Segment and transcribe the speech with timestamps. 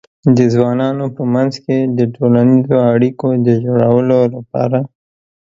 [0.37, 4.79] د ځوانانو په منځ کې د ټولنیزو اړیکو د جوړولو لپاره